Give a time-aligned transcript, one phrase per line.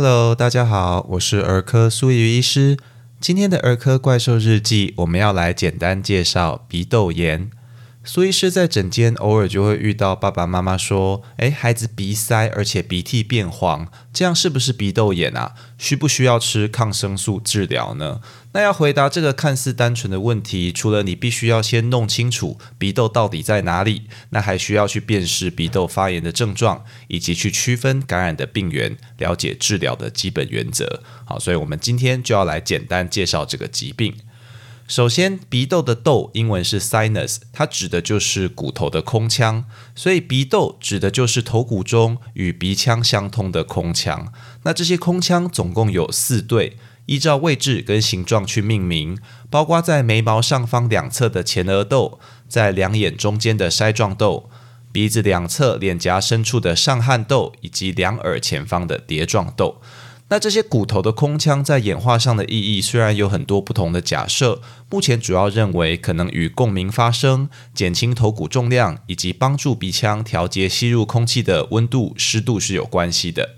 [0.00, 2.76] Hello，大家好，我是儿科苏怡医师。
[3.18, 7.50] 今天的儿科怪兽日记，我们要来简单介绍鼻窦炎。
[8.08, 15.52] 苏医师在诊间偶尔就会遇到爸爸妈妈说：“诶，孩子鼻塞，而且鼻涕变黄，这样是不是鼻窦炎啊？
[15.76, 18.22] 需不需要吃抗生素治疗呢？”
[18.52, 31.02] 那要回答这个看似单纯的问题，除了你必须要先弄清楚鼻窦到底在哪里，那还需要去辨识鼻窦发炎的症状，以及去区分感染的病源，了解治疗的基本原则。
[31.26, 34.14] 好，所以我们今天就要来简单介绍这个疾病。
[34.88, 44.32] 首先，鼻窦的窦英文是 sinus，它指的就是骨头的空腔，所以鼻窦指的就是头骨中与鼻腔相通的空腔。
[44.62, 49.18] 那这些空腔总共有四对，依照位置跟形状去命名，
[49.50, 54.48] 包括在眉毛上方两侧的前额窦，在两眼中间的筛状窦，
[54.90, 59.82] 鼻子两侧脸颊深处的上颌窦，以及两耳前方的蝶状窦。
[60.30, 64.60] 那这些骨头的空腔在演化上的意义虽然有很多不同的假设，
[64.90, 73.56] 目前主要认为可能与共鸣发声、减轻头骨重量以及帮助鼻腔调节吸入空气的温度、湿度是有关系的。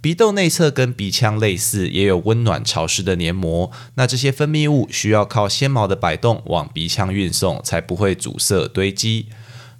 [0.00, 3.70] 鼻窦内侧跟鼻腔类似，也有温暖潮湿的黏膜。
[3.94, 9.26] 那这些分泌物需要靠纤毛的摆动往鼻腔运送，才不会阻塞堆积。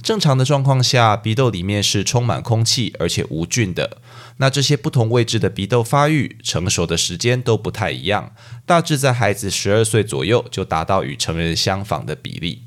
[0.00, 3.98] 正常的状况下，鼻窦里面是充满空气，而且无菌的。
[4.38, 8.32] 那这些不同位置的鼻窦发育成熟的时间都不太一样，
[8.66, 12.64] 大致在孩子十二岁左右就达到与成人相仿的比例。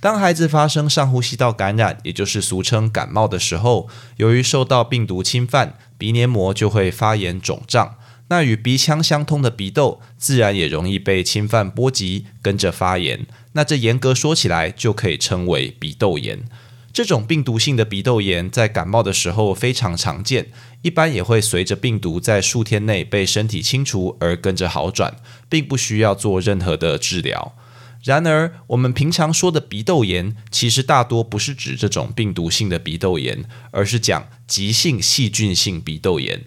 [0.00, 7.96] 当孩子发生上呼吸道感染，也就是俗称感冒的时候，由于受到病毒侵犯，鼻黏膜就会发炎肿胀。
[8.28, 13.26] 那与鼻腔相通的鼻窦，自然也容易被侵犯波及，跟着发炎。
[13.52, 16.44] 那这严格说起来，就可以称为鼻窦炎。
[16.92, 20.50] 这种病毒性的鼻窦炎在感冒的时候非常常见，
[20.82, 25.16] 一般也会随着病毒在数天内被身体清除而跟着好转，
[25.48, 27.54] 并不需要做任何的治疗。
[28.02, 36.44] 然而，我们平常说的鼻窦炎，其实大多不是指这种病毒性的鼻窦炎，而是讲急性细菌性鼻窦炎。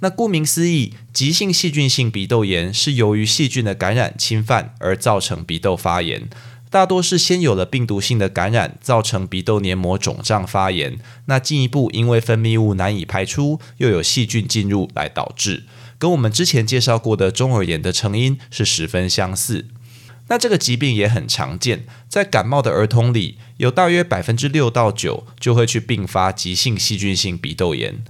[0.00, 6.28] 那顾名思义，急性细菌性鼻窦炎是由于细菌的感染侵犯而造成鼻窦发炎，
[6.70, 15.64] 大多是先有了病毒性的感染，造成鼻窦黏膜肿胀发炎，那进一步因为分泌物难以排出，又有细菌进入来导致，
[15.98, 19.66] 跟我们之前介绍过的中耳炎的成因是十分相似。
[20.30, 28.04] 那这个疾病也很常见，在感冒的儿童里，有大约百分之六到九就会去并发急性细菌性鼻窦炎。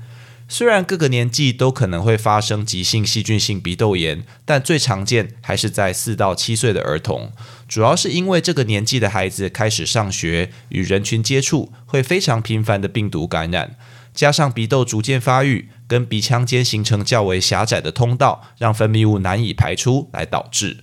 [0.51, 7.31] 虽然各个年纪都可能会发生急性细菌性鼻窦炎，但最常见还是在四到七岁的儿童，
[7.69, 13.77] 主要是因为这个年纪的孩子开始上学，与人群接触会非常频繁的病毒感染，
[14.15, 20.79] 加上鼻窦逐渐发育，跟鼻腔间形成较为狭窄的通道，让分泌物难以排出来导致。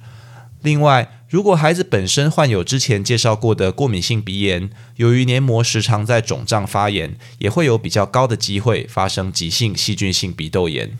[0.62, 10.97] 另外，如果孩子本身患有之前介绍过的过敏性鼻炎，由于黏膜时常在肿胀发炎，也会有比较高的机会发生急性细菌性鼻窦炎。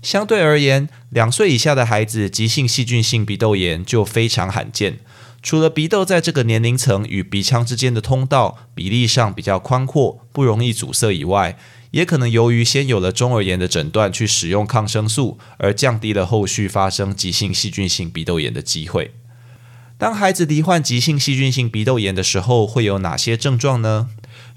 [0.00, 4.98] 相对而言，两岁以下的孩子急性细菌性鼻窦炎就非常罕见。
[5.48, 11.56] 除了鼻窦在这个年龄层与鼻腔之间的通道比例上比较宽阔，不容易阻塞以外，
[11.92, 19.12] 也可能由于先有了中耳炎的诊断，去使用抗生素，而降低了后续发生急性细菌性鼻窦炎的机会。
[19.96, 24.10] 当孩子罹患急性细菌性鼻窦炎的时候，会有哪些症状呢？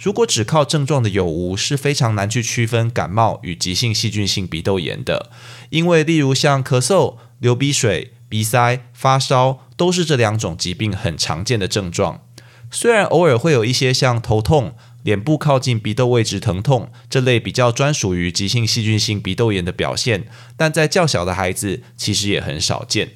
[0.03, 5.31] 如果只靠症状的有无，是非常难去区分感冒与急性细菌性鼻窦炎的。
[5.69, 12.22] 因为例如像咳嗽、流鼻水、鼻塞、发烧，都是这两种疾病很常见的症状。
[12.72, 14.73] 虽然偶尔会有一些像头痛、
[15.03, 20.23] 脸部靠近鼻窦位置疼痛这类比较专属于急性细菌性鼻窦炎的表现，
[20.55, 23.09] 但在较小的孩子其实也很少见。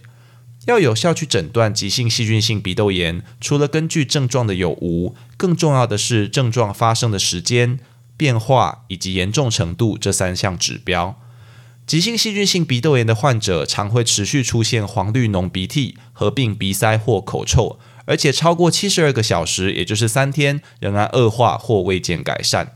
[0.66, 7.80] 要有效去诊断急性细菌性鼻窦炎，除了根据症状的有无，更重要的是症状发生的时间、
[8.18, 11.18] 变化以及严重程度这三项指标。
[11.88, 22.76] 急性细菌性鼻窦炎的患者常会持续出现黄绿脓鼻涕，合并鼻塞或口臭，而且超过七十二个小时，也就是三天，仍然恶化或未见改善。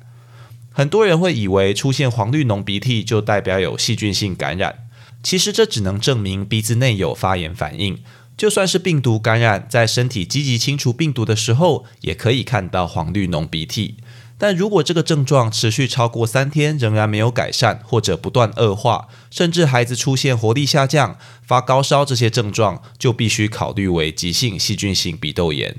[0.72, 4.88] 很多人会以为出现黄绿脓鼻涕就代表有细菌性感染。
[5.24, 7.98] 其实这只能证明鼻子内有发炎反应。
[8.38, 13.96] 就算是病毒感染，在身体积极清除病毒的时候，也可以看到黄绿脓鼻涕。
[14.40, 25.76] 但如果这个症状持续超过三天，仍然没有改善，或者不断恶化，甚至孩子出现活力下降、发高烧这些症状，就必须考虑为急性细菌性鼻窦炎。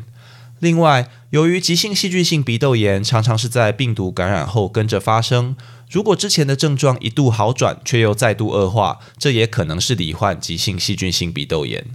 [0.58, 5.56] 另外，由于急性细菌性鼻窦炎常常是在病毒感染后跟着发生。
[5.90, 11.86] 如果之前的症状一度好转，却又再度恶化，这也可能是罹患急性细菌性鼻窦炎。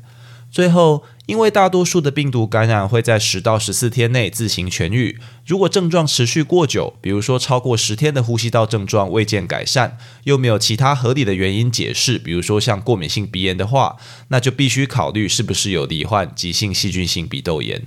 [0.52, 17.82] 最后，因为大多数的病毒感染会在十到十四天内自行痊愈，如果症状持续过久，比如说超过十天的呼吸道症状未见改善，又没有其他合理的原因解释，比如说像过敏性鼻炎的话，那就必须考虑是不是有罹患急性细菌性鼻窦炎。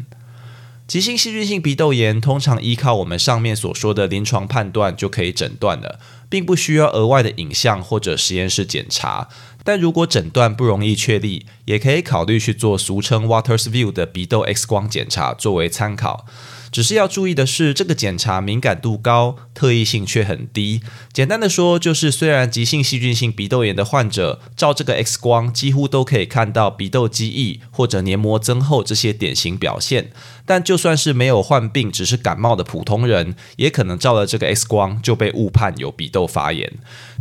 [0.88, 6.00] 急性细菌性鼻窦炎通常依靠我们上面所说的临床判断就可以诊断了，
[6.30, 9.28] 并不需要额外的影像或者实验室检查。
[9.62, 16.24] 但如果诊断不容易确立，也可以考虑去做俗称 Waters View 的鼻窦 X 光检查作为参考。
[16.70, 20.80] 只是要注意的是，这个检查敏感度高，特异性却很低。
[21.12, 30.12] 简单的说，就是虽然急性细菌性鼻窦炎的患者照这个 X 光，几乎都可以看到鼻窦积液或者黏膜增厚这些典型表现，
[30.44, 36.72] 但就算是没有患病，只是感冒的普通人，也可能照了这个 X 光就被误判有鼻窦发炎。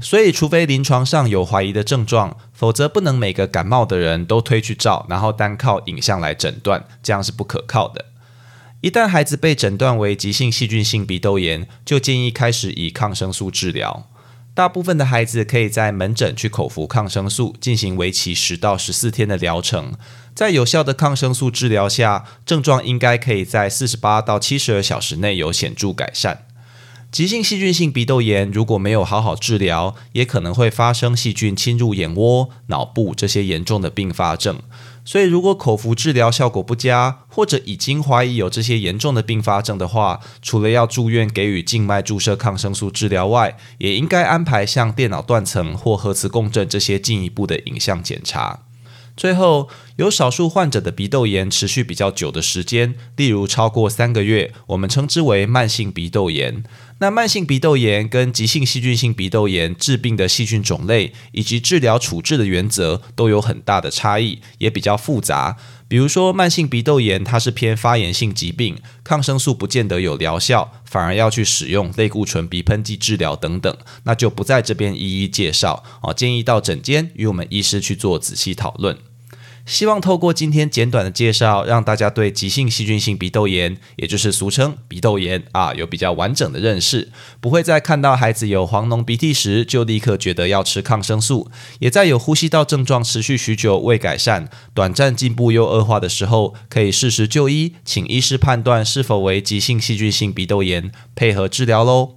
[0.02, 8.06] 所以，除非临床上有怀疑的症状，否则不能每个感冒的人都推去照，然后单靠影像来诊断，这样是不可靠的。
[8.82, 14.08] 一旦孩子被诊断为急性细菌性鼻窦炎，就建议开始以抗生素治疗。
[14.54, 19.94] 大部分的孩子可以在门诊去口服抗生素，进行为期十到十四天的疗程。
[20.34, 26.47] 在有效的抗生素治疗下，症状应该可以在四十八到七十二小时内有显著改善。
[27.10, 34.60] 急性细菌性鼻窦炎如果没有好好治疗，也可能会发生细菌侵入眼窝、脑部这些严重的并发症。
[35.06, 48.67] 所以，如果口服治疗效果不佳，或者已经怀疑有这些严重的并发症的话，除了要住院给予静脉注射抗生素治疗外，也应该安排像电脑断层或核磁共振这些进一步的影像检查。
[49.18, 56.64] 最后，有少数患者的鼻窦炎持续比较久的时间，例如超过三个月，我们称之为慢性鼻窦炎。
[57.00, 65.58] 那慢性鼻窦炎跟急性细菌性鼻窦炎治病的细菌种类以及治疗处置的原则都有很大的差异，也比较复杂。
[65.88, 76.14] 比如说，慢性鼻窦炎它是偏发炎性疾病，抗生素不见得有疗效，反而要去使用类固醇鼻喷剂治疗等等，那就不在这边一一介绍哦。
[76.14, 78.98] 建议到诊间与我们医师去做仔细讨论。
[79.68, 87.12] 希望透过今天简短的介绍，让大家对急性细菌性鼻窦炎，也就是俗称鼻窦炎啊，有比较完整的认识，
[87.42, 91.50] 不会在看到孩子有黄脓鼻涕时，就立刻觉得要吃抗生素；
[91.80, 102.17] 也在有呼吸道症状持续许久未改善、短暂进步又恶化的时候，可以适时就医，请医师判断是否为急性细菌性鼻窦炎，配合治疗喽。